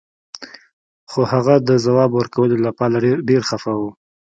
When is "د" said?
1.69-1.69